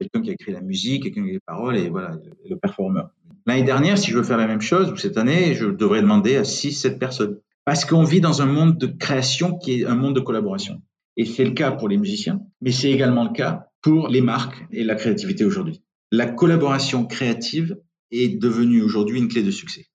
[0.00, 3.10] Quelqu'un qui a écrit la musique, quelqu'un qui a les paroles et voilà, le performeur.
[3.46, 6.36] L'année dernière, si je veux faire la même chose, ou cette année, je devrais demander
[6.36, 7.38] à six, sept personnes.
[7.64, 10.82] Parce qu'on vit dans un monde de création qui est un monde de collaboration.
[11.16, 14.64] Et c'est le cas pour les musiciens, mais c'est également le cas pour les marques
[14.72, 15.80] et la créativité aujourd'hui.
[16.10, 17.78] La collaboration créative
[18.10, 19.86] est devenue aujourd'hui une clé de succès.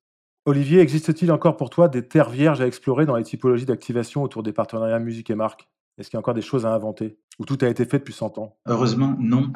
[0.46, 4.42] Olivier, existe-t-il encore pour toi des terres vierges à explorer dans les typologies d'activation autour
[4.42, 5.68] des partenariats musique et marque?
[5.98, 7.18] Est-ce qu'il y a encore des choses à inventer?
[7.40, 8.58] Ou tout a été fait depuis 100 ans?
[8.66, 9.52] Heureusement, non.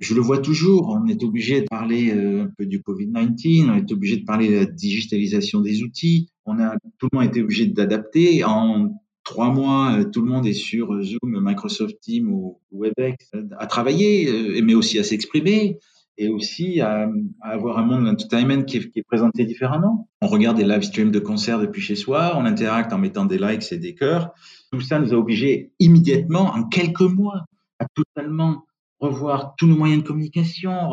[0.00, 0.88] Je le vois toujours.
[0.88, 4.50] On est obligé de parler euh, un peu du Covid-19, on est obligé de parler
[4.50, 6.28] de la digitalisation des outils.
[6.46, 8.42] On a tout le monde été obligé d'adapter.
[8.44, 13.66] En trois mois, euh, tout le monde est sur Zoom, Microsoft Teams ou WebEx à
[13.66, 15.78] travailler, euh, mais aussi à s'exprimer
[16.16, 17.08] et aussi à,
[17.40, 20.08] avoir un monde d'entertainment qui, qui, est présenté différemment.
[20.20, 23.38] On regarde des live streams de concerts depuis chez soi, on interacte en mettant des
[23.38, 24.32] likes et des cœurs.
[24.70, 27.44] Tout ça nous a obligés immédiatement, en quelques mois,
[27.78, 28.64] à totalement
[29.00, 30.92] revoir tous nos moyens de communication.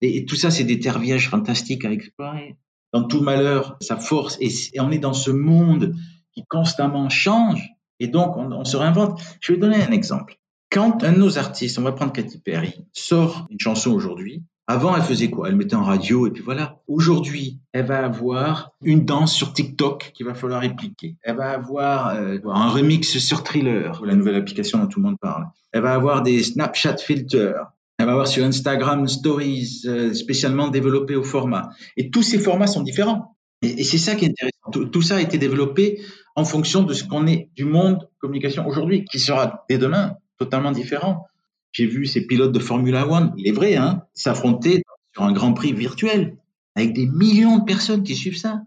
[0.00, 2.56] Et, tout ça, c'est des terviages fantastiques à explorer.
[2.92, 4.50] Dans tout malheur, sa force, et,
[4.80, 5.94] on est dans ce monde
[6.32, 7.68] qui constamment change,
[8.00, 9.20] et donc on, on se réinvente.
[9.40, 10.38] Je vais donner un exemple.
[10.70, 14.96] Quand un de nos artistes, on va prendre Katy Perry, sort une chanson aujourd'hui, avant,
[14.96, 15.48] elle faisait quoi?
[15.48, 16.80] Elle mettait en radio et puis voilà.
[16.88, 21.16] Aujourd'hui, elle va avoir une danse sur TikTok qu'il va falloir répliquer.
[21.22, 25.18] Elle va avoir euh, un remix sur Thriller, la nouvelle application dont tout le monde
[25.20, 25.46] parle.
[25.72, 27.66] Elle va avoir des Snapchat filters.
[27.98, 31.68] Elle va avoir sur Instagram Stories euh, spécialement développées au format.
[31.96, 33.36] Et tous ces formats sont différents.
[33.60, 34.88] Et, c'est ça qui est intéressant.
[34.90, 36.00] Tout, ça a été développé
[36.36, 40.72] en fonction de ce qu'on est du monde communication aujourd'hui, qui sera dès demain totalement
[40.72, 41.26] différent.
[41.74, 44.82] J'ai vu ces pilotes de Formula One, il est vrai, hein, s'affronter
[45.12, 46.38] sur un Grand Prix virtuel
[46.76, 48.62] avec des millions de personnes qui suivent ça.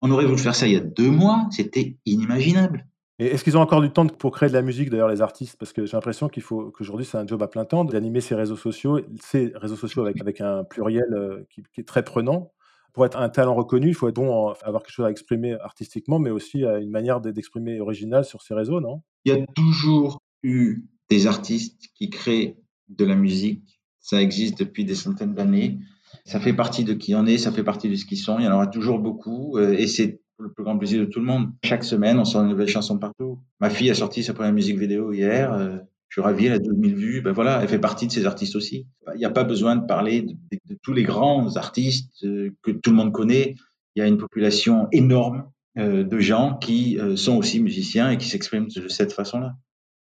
[0.00, 2.86] On aurait voulu faire ça il y a deux mois, c'était inimaginable.
[3.18, 5.56] Et est-ce qu'ils ont encore du temps pour créer de la musique, d'ailleurs, les artistes?
[5.58, 8.34] Parce que j'ai l'impression qu'il faut qu'aujourd'hui, c'est un job à plein temps d'animer ces
[8.34, 12.52] réseaux sociaux, ces réseaux sociaux avec, avec un pluriel euh, qui, est très prenant.
[12.94, 16.18] Pour être un talent reconnu, il faut être bon, avoir quelque chose à exprimer artistiquement,
[16.18, 19.02] mais aussi une manière d'exprimer originale sur ces réseaux, non?
[19.26, 22.56] Il y a toujours eu des artistes qui créent
[22.88, 23.80] de la musique.
[24.00, 25.78] Ça existe depuis des centaines d'années.
[26.24, 28.38] Ça fait partie de qui on est, ça fait partie de ce qu'ils sont.
[28.38, 31.20] Il y en aura toujours beaucoup euh, et c'est le plus grand plaisir de tout
[31.20, 31.50] le monde.
[31.64, 33.40] Chaque semaine, on sort une nouvelle chanson partout.
[33.60, 35.52] Ma fille a sorti sa première musique vidéo hier.
[35.52, 37.20] Euh, je suis ravi, elle a 12 000 vues.
[37.22, 38.86] Ben voilà, elle fait partie de ces artistes aussi.
[39.14, 40.34] Il n'y a pas besoin de parler de,
[40.68, 43.54] de, tous les grands artistes euh, que tout le monde connaît.
[43.94, 48.66] Il y a une population énorme de gens qui sont aussi musiciens et qui s'expriment
[48.66, 49.56] de cette façon-là.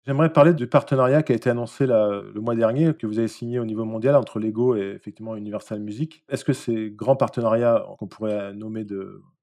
[0.05, 3.59] J'aimerais parler du partenariat qui a été annoncé le mois dernier, que vous avez signé
[3.59, 6.25] au niveau mondial entre Lego et effectivement Universal Music.
[6.27, 8.85] Est-ce que ces grands partenariats, qu'on pourrait nommer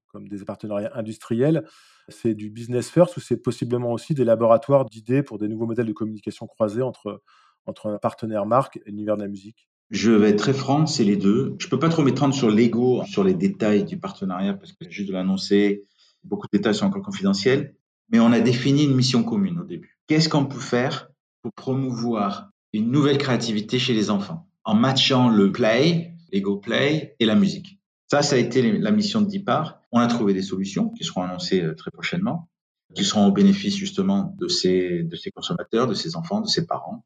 [0.09, 1.65] comme des partenariats industriels,
[2.09, 5.87] c'est du business first ou c'est possiblement aussi des laboratoires d'idées pour des nouveaux modèles
[5.87, 7.23] de communication croisés entre,
[7.65, 9.67] entre un partenaire marque et l'univers de la musique?
[9.89, 11.55] Je vais être très franc, c'est les deux.
[11.57, 15.07] Je peux pas trop m'étendre sur Lego, sur les détails du partenariat, parce que juste
[15.07, 15.85] de l'annoncer,
[16.23, 17.75] beaucoup de détails sont encore confidentiels.
[18.11, 19.97] Mais on a défini une mission commune au début.
[20.11, 21.09] Qu'est-ce qu'on peut faire
[21.41, 27.25] pour promouvoir une nouvelle créativité chez les enfants en matchant le play, l'ego play et
[27.25, 27.79] la musique?
[28.09, 29.79] Ça, ça a été la mission de départ.
[29.89, 32.49] On a trouvé des solutions qui seront annoncées euh, très prochainement,
[32.93, 36.67] qui seront au bénéfice justement de ces, de ces consommateurs, de ces enfants, de ces
[36.67, 37.05] parents,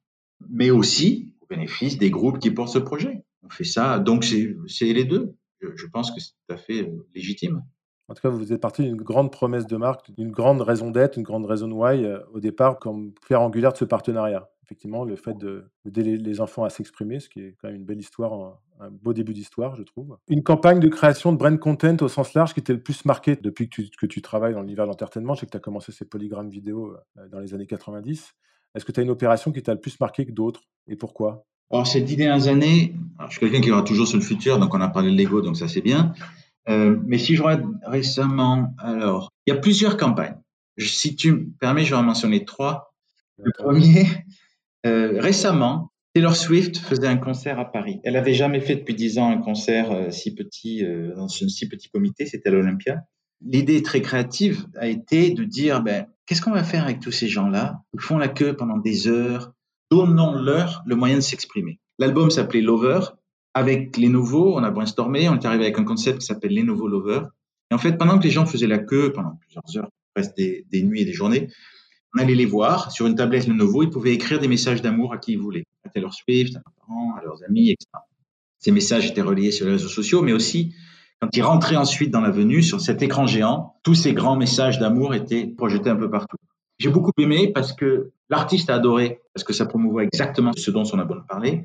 [0.50, 3.24] mais aussi au bénéfice des groupes qui portent ce projet.
[3.44, 5.36] On fait ça, donc c'est les deux.
[5.62, 7.62] Je, pense que c'est tout à fait euh, légitime.
[8.08, 11.18] En tout cas, vous êtes parti d'une grande promesse de marque, d'une grande raison d'être,
[11.18, 14.48] une grande raison why euh, au départ, comme faire angulaire de ce partenariat.
[14.64, 15.36] Effectivement, le fait
[15.86, 19.14] d'aider les enfants à s'exprimer, ce qui est quand même une belle histoire, un, beau
[19.14, 20.18] début d'histoire, je trouve.
[20.28, 23.36] Une campagne de création de brand content au sens large qui était le plus marqué
[23.36, 25.36] depuis que tu, que tu travailles dans l'univers de l'entertainment.
[25.36, 28.34] Je sais que tu as commencé ces polygrammes vidéo euh, dans les années 90.
[28.74, 31.46] Est-ce que tu as une opération qui t'a le plus marqué que d'autres et pourquoi?
[31.72, 34.74] Alors, ces dix dernières années, je suis quelqu'un qui aura toujours sur le futur, donc
[34.74, 36.14] on a parlé de Lego, donc ça c'est bien.
[36.70, 40.38] Euh, mais si je regarde récemment, alors, il y a plusieurs campagnes.
[40.78, 42.94] Si tu me permets, je vais en mentionner trois.
[43.38, 44.06] Le premier,
[44.86, 48.00] euh, récemment, Taylor Swift faisait un concert à Paris.
[48.04, 50.84] Elle n'avait jamais fait depuis dix ans un concert euh, si petit,
[51.16, 53.04] dans un si petit comité, c'était à l'Olympia.
[53.42, 57.28] L'idée très créative a été de dire, ben, qu'est-ce qu'on va faire avec tous ces
[57.28, 59.54] gens-là Ils font la queue pendant des heures.
[59.92, 61.80] Donnons-leur le moyen de s'exprimer.
[62.00, 63.00] L'album s'appelait Lover.
[63.56, 66.62] Avec les nouveaux, on a brainstormé, on est arrivé avec un concept qui s'appelle les
[66.62, 67.30] nouveaux lovers.
[67.72, 70.84] Et en fait, pendant que les gens faisaient la queue pendant plusieurs heures, presque des,
[70.84, 71.48] nuits et des journées,
[72.14, 73.82] on allait les voir sur une tablette Lenovo.
[73.82, 76.74] Ils pouvaient écrire des messages d'amour à qui ils voulaient, à Taylor Swift, à leurs
[76.80, 77.88] parents, à leurs amis, etc.
[78.60, 80.76] Ces messages étaient reliés sur les réseaux sociaux, mais aussi
[81.22, 85.16] quand ils rentraient ensuite dans l'avenue, sur cet écran géant, tous ces grands messages d'amour
[85.16, 86.38] étaient projetés un peu partout.
[86.78, 90.84] J'ai beaucoup aimé parce que l'artiste a adoré, parce que ça promouvoit exactement ce dont
[90.92, 91.64] on a besoin de.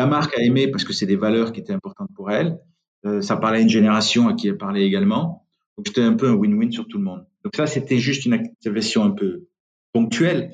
[0.00, 2.58] La marque a aimé parce que c'est des valeurs qui étaient importantes pour elle.
[3.04, 5.46] Euh, ça parlait à une génération à qui elle parlait également.
[5.76, 7.26] Donc c'était un peu un win-win sur tout le monde.
[7.44, 9.44] Donc ça, c'était juste une activation un peu
[9.92, 10.52] ponctuelle.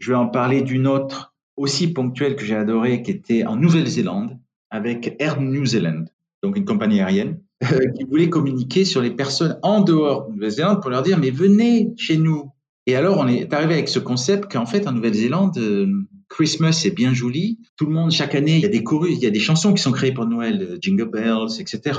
[0.00, 4.36] Je vais en parler d'une autre aussi ponctuelle que j'ai adorée, qui était en Nouvelle-Zélande
[4.70, 6.06] avec Air New Zealand,
[6.42, 7.38] donc une compagnie aérienne,
[7.96, 11.92] qui voulait communiquer sur les personnes en dehors de Nouvelle-Zélande pour leur dire mais venez
[11.96, 12.50] chez nous.
[12.86, 15.86] Et alors on est arrivé avec ce concept qu'en fait en Nouvelle-Zélande, euh,
[16.30, 17.58] Christmas est bien joli.
[17.76, 19.74] Tout le monde, chaque année, il y a des chorus, il y a des chansons
[19.74, 21.98] qui sont créées pour Noël, euh, Jingle Bells, etc.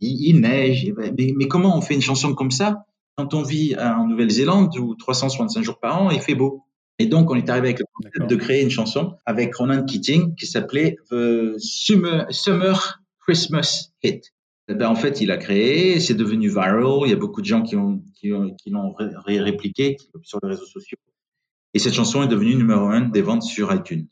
[0.00, 0.90] Il, neige.
[0.96, 5.62] Mais, comment on fait une chanson comme ça quand on vit en Nouvelle-Zélande où 365
[5.62, 6.62] jours par an, il fait beau?
[6.98, 10.34] Et donc, on est arrivé avec le concept de créer une chanson avec Ronan Keating
[10.36, 14.32] qui s'appelait The Summer, Christmas Hit.
[14.68, 16.84] Eh ben, en fait, il a créé, c'est devenu viral.
[17.04, 18.30] Il y a beaucoup de gens qui l'ont qui,
[18.62, 18.72] qui
[19.26, 20.98] ré répliqué sur les réseaux sociaux.
[21.76, 24.08] Et cette chanson est devenue numéro un des ventes sur iTunes,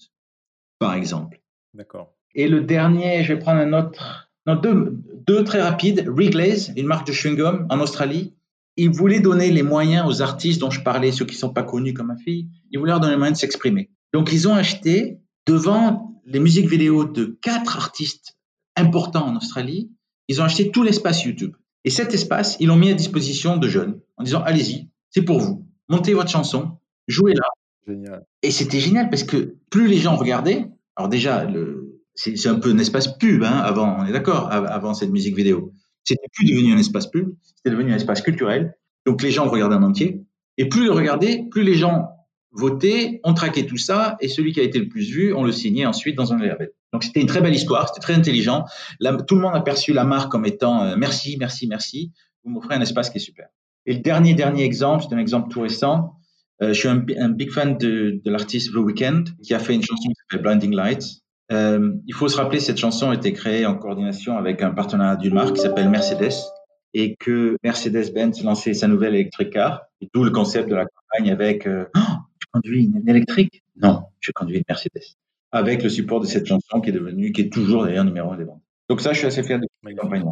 [0.78, 1.40] par exemple.
[1.72, 2.14] D'accord.
[2.34, 6.06] Et le dernier, je vais prendre un autre, non, deux, deux très rapides.
[6.06, 8.34] Wrigley's, une marque de chewing-gum en Australie.
[8.76, 11.62] Il voulait donner les moyens aux artistes dont je parlais, ceux qui ne sont pas
[11.62, 12.50] connus comme ma fille.
[12.70, 13.88] Il voulait leur donner les moyens de s'exprimer.
[14.12, 18.36] Donc, ils ont acheté devant les musiques vidéo de quatre artistes
[18.76, 19.90] importants en Australie.
[20.28, 21.56] Ils ont acheté tout l'espace YouTube.
[21.84, 25.38] Et cet espace, ils l'ont mis à disposition de jeunes en disant, allez-y, c'est pour
[25.38, 25.66] vous.
[25.88, 27.46] Montez votre chanson, jouez là.
[27.86, 28.24] Génial.
[28.42, 31.46] Et c'était génial parce que plus les gens regardaient, alors déjà,
[32.14, 35.72] c'est un peu un espace pub hein, avant, on est d'accord, avant cette musique vidéo.
[36.04, 38.76] C'était plus devenu un espace pub, c'était devenu un espace culturel.
[39.06, 40.22] Donc les gens regardaient en entier.
[40.56, 42.08] Et plus ils regardaient, plus les gens
[42.52, 45.52] votaient, on traquait tout ça, et celui qui a été le plus vu, on le
[45.52, 46.70] signait ensuite dans un label.
[46.92, 48.64] Donc c'était une très belle histoire, c'était très intelligent.
[49.26, 52.12] tout le monde a perçu la marque comme étant euh, merci, merci, merci.
[52.44, 53.48] Vous m'offrez un espace qui est super.
[53.86, 56.14] Et le dernier dernier exemple, c'est un exemple tout récent.
[56.62, 59.82] Euh, je suis un, big fan de, de l'artiste Blue Weekend qui a fait une
[59.82, 61.22] chanson qui s'appelle Blinding Lights.
[61.52, 65.16] Euh, il faut se rappeler, cette chanson a été créée en coordination avec un partenariat
[65.16, 66.34] d'une marque qui s'appelle Mercedes
[66.94, 71.66] et que Mercedes-Benz lançait sa nouvelle électrique car, tout le concept de la campagne avec
[71.66, 72.00] euh, oh,
[72.40, 73.62] tu conduis une électrique?
[73.82, 75.16] Non, je conduis une Mercedes.
[75.50, 78.36] Avec le support de cette chanson qui est devenue, qui est toujours d'ailleurs numéro un
[78.36, 78.62] des ventes.
[78.88, 80.24] Donc ça, je suis assez fier de cette campagne.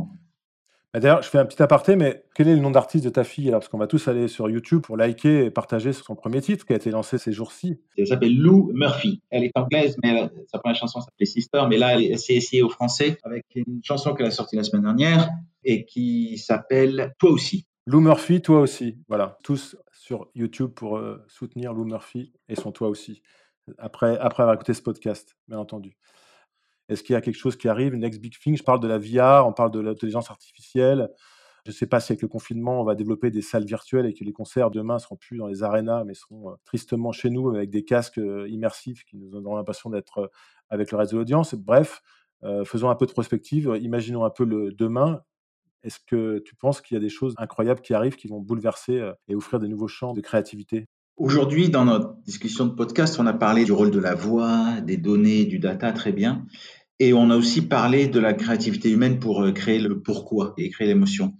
[0.92, 3.24] Bah, d'ailleurs, je fais un petit aparté, mais quel est le nom d'artiste de ta
[3.24, 3.60] fille alors?
[3.60, 6.74] Parce qu'on va tous aller sur YouTube pour liker et partager son premier titre qui
[6.74, 7.80] a été lancé ces jours-ci.
[7.96, 9.22] Elle s'appelle Lou Murphy.
[9.30, 11.62] Elle est anglaise, mais sa première chanson s'appelait Sister.
[11.70, 14.82] Mais là, elle s'est essayée au français avec une chanson qu'elle a sortie la semaine
[14.82, 15.30] dernière
[15.64, 17.66] et qui s'appelle Toi aussi.
[17.86, 18.98] Lou Murphy, toi aussi.
[19.08, 23.22] Voilà, tous sur YouTube pour euh, soutenir Lou Murphy et son toi aussi.
[23.78, 25.96] Après, après avoir écouté ce podcast, bien entendu.
[26.88, 28.56] Est-ce qu'il y a quelque chose qui arrive, next big thing?
[28.56, 31.08] Je parle de la VR, on parle de l'intelligence artificielle.
[31.64, 34.14] Je ne sais pas si avec le confinement, on va développer des salles virtuelles et
[34.14, 37.50] que les concerts demain seront plus dans les arénas, mais seront euh, tristement chez nous
[37.50, 40.26] avec des casques euh, immersifs qui nous donneront l'impression d'être euh,
[40.70, 41.54] avec le reste de l'audience.
[41.54, 42.02] Bref,
[42.64, 45.22] faisons un peu de prospective, imaginons un peu le demain.
[45.84, 49.12] Est-ce que tu penses qu'il y a des choses incroyables qui arrivent, qui vont bouleverser
[49.28, 50.88] et offrir des nouveaux champs de créativité?
[51.22, 54.96] Aujourd'hui, dans notre discussion de podcast, on a parlé du rôle de la voix, des
[54.96, 56.44] données, du data, très bien.
[56.98, 60.68] Et on a aussi parlé de la créativité humaine pour euh, créer le pourquoi et
[60.68, 61.36] créer l'émotion.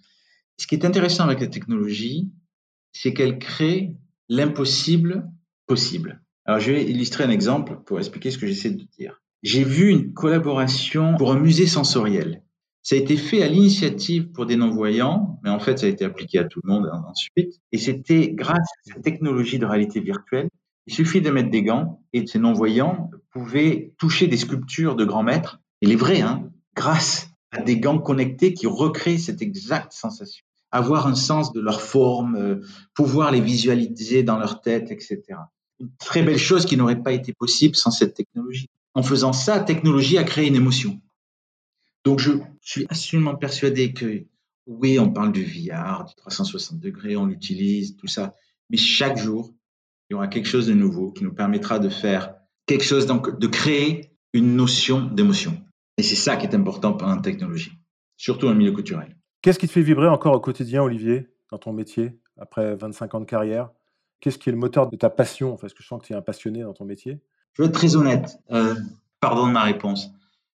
[0.56, 2.30] Ce qui est intéressant avec la technologie,
[2.92, 3.96] c'est qu'elle crée
[4.28, 5.28] l'impossible
[5.66, 6.22] possible.
[6.44, 9.20] Alors, je vais illustrer un exemple pour expliquer ce que j'essaie de dire.
[9.42, 12.44] J'ai vu une collaboration pour un musée sensoriel.
[12.82, 16.04] Ça a été fait à l'initiative pour des non-voyants, mais en fait, ça a été
[16.04, 17.60] appliqué à tout le monde ensuite.
[17.70, 20.48] Et c'était grâce à cette technologie de réalité virtuelle.
[20.86, 25.22] Il suffit de mettre des gants et ces non-voyants pouvaient toucher des sculptures de grands
[25.22, 30.44] maîtres, et les vrais, hein, grâce à des gants connectés qui recréent cette exacte sensation.
[30.70, 32.60] Avoir un sens de leur forme, euh,
[32.94, 35.20] pouvoir les visualiser dans leur tête, etc.
[35.78, 38.68] Une très belle chose qui n'aurait pas été possible sans cette technologie.
[38.94, 41.00] En faisant ça, la technologie a créé une émotion.
[42.04, 44.24] Donc, je suis absolument persuadé que
[44.66, 48.34] oui, on parle du VR, du 360 degrés, on l'utilise, tout ça.
[48.70, 49.52] Mais chaque jour,
[50.08, 52.34] il y aura quelque chose de nouveau qui nous permettra de faire
[52.66, 55.62] quelque chose, donc de créer une notion d'émotion.
[55.98, 57.72] Et c'est ça qui est important pour la technologie,
[58.16, 59.16] surtout le milieu culturel.
[59.42, 63.20] Qu'est-ce qui te fait vibrer encore au quotidien, Olivier, dans ton métier, après 25 ans
[63.20, 63.70] de carrière?
[64.20, 65.56] Qu'est-ce qui est le moteur de ta passion?
[65.56, 67.20] Parce que je sens que tu es un passionné dans ton métier.
[67.54, 68.38] Je vais être très honnête.
[68.52, 68.74] Euh,
[69.20, 70.10] pardon de ma réponse.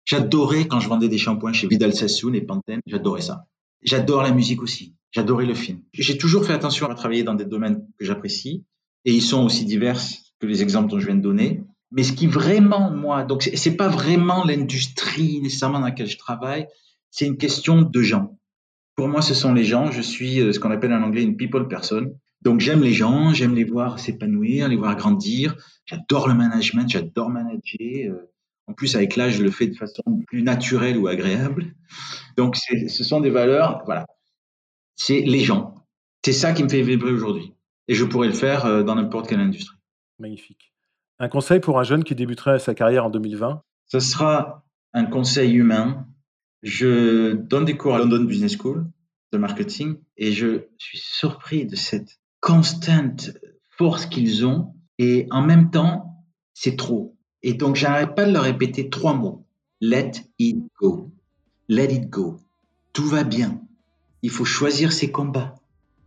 [0.05, 3.47] J'adorais quand je vendais des shampoings chez Vidal Sassoon et Pantene, j'adorais ça.
[3.83, 4.95] J'adore la musique aussi.
[5.13, 5.81] J'adorais le film.
[5.93, 8.65] J'ai toujours fait attention à travailler dans des domaines que j'apprécie
[9.05, 10.01] et ils sont aussi divers
[10.41, 11.63] que les exemples dont je viens de donner.
[11.93, 16.67] Mais ce qui vraiment, moi, donc c'est pas vraiment l'industrie nécessairement dans laquelle je travaille,
[17.11, 18.37] c'est une question de gens.
[18.97, 19.91] Pour moi, ce sont les gens.
[19.91, 22.17] Je suis euh, ce qu'on appelle en anglais une people person.
[22.43, 25.57] Donc j'aime les gens, j'aime les voir s'épanouir, les voir grandir.
[25.87, 28.17] J'adore le management, j'adore manager.
[28.67, 31.75] En plus, avec l'âge, je le fais de façon plus naturelle ou agréable.
[32.37, 34.07] Donc ce sont des valeurs, voilà.
[34.97, 35.75] C'est les gens.
[36.25, 37.53] C'est ça qui me fait vibrer aujourd'hui.
[37.89, 39.77] Et je pourrais le faire euh, dans n'importe quelle industrie.
[40.19, 40.73] Magnifique.
[41.19, 45.53] Un conseil pour un jeune qui débuterait sa carrière en 2020 Ce sera un conseil
[45.53, 46.07] humain.
[46.63, 48.87] Je donne des cours à London Business School
[49.33, 53.31] de marketing et je suis surpris de cette constante
[53.77, 56.25] force qu'ils ont et en même temps,
[56.55, 57.14] c'est trop.
[57.47, 59.45] Et donc, j'arrête pas de leur répéter trois mots.
[59.83, 61.11] Let it go.
[61.69, 62.39] Let it go.
[62.95, 63.61] Tout va bien.
[64.23, 65.55] Il faut choisir ses combats.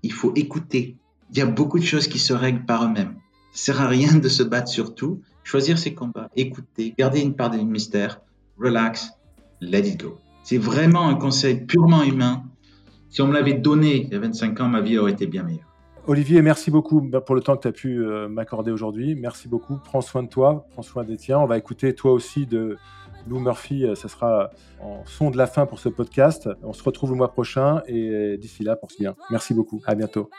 [0.01, 0.97] Il faut écouter.
[1.31, 3.17] Il y a beaucoup de choses qui se règlent par eux-mêmes.
[3.51, 5.21] Ça sert à rien de se battre sur tout.
[5.43, 8.19] Choisir ses combats, écouter, garder une part de mystère,
[8.57, 9.11] relax,
[9.61, 10.17] let it go.
[10.43, 12.45] C'est vraiment un conseil purement humain.
[13.09, 15.43] Si on me l'avait donné il y a 25 ans, ma vie aurait été bien
[15.43, 15.66] meilleure.
[16.07, 19.13] Olivier, merci beaucoup bah, pour le temps que tu as pu euh, m'accorder aujourd'hui.
[19.15, 19.77] Merci beaucoup.
[19.83, 21.37] Prends soin de toi, prends soin des tiens.
[21.39, 22.77] On va écouter toi aussi de
[23.27, 23.83] Lou Murphy.
[23.83, 26.47] Euh, ça sera en son de la fin pour ce podcast.
[26.63, 29.15] On se retrouve le mois prochain et d'ici là, ce bien.
[29.29, 29.81] Merci beaucoup.
[29.85, 30.29] À bientôt.